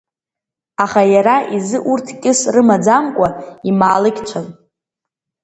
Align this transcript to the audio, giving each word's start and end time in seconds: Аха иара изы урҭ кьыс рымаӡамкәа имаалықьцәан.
Аха 0.83 1.01
иара 1.13 1.35
изы 1.55 1.77
урҭ 1.91 2.07
кьыс 2.21 2.39
рымаӡамкәа 2.53 3.27
имаалықьцәан. 3.69 4.47